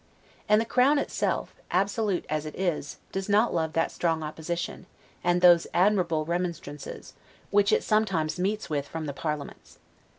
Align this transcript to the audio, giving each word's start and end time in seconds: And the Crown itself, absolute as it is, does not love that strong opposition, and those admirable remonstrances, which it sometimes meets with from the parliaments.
And 0.49 0.59
the 0.59 0.65
Crown 0.65 0.97
itself, 0.97 1.53
absolute 1.69 2.25
as 2.27 2.47
it 2.47 2.55
is, 2.59 2.97
does 3.11 3.29
not 3.29 3.53
love 3.53 3.73
that 3.73 3.91
strong 3.91 4.23
opposition, 4.23 4.87
and 5.23 5.41
those 5.41 5.67
admirable 5.75 6.25
remonstrances, 6.25 7.13
which 7.51 7.71
it 7.71 7.83
sometimes 7.83 8.39
meets 8.39 8.67
with 8.67 8.87
from 8.87 9.05
the 9.05 9.13
parliaments. 9.13 9.77